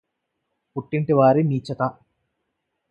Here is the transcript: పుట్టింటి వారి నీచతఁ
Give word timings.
పుట్టింటి 0.75 1.13
వారి 1.13 1.43
నీచతఁ 1.43 1.91